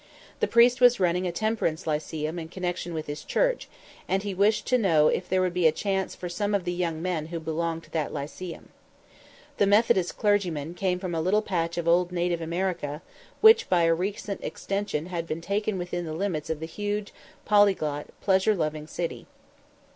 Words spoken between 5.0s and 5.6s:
if there would